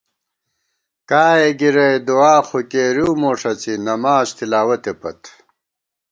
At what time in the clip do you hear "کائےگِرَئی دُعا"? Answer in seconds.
1.09-2.35